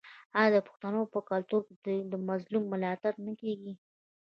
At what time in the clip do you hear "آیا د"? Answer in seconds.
0.37-0.57